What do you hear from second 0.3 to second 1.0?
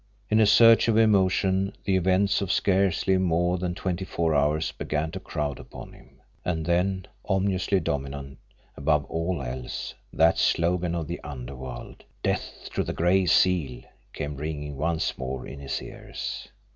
In a surge of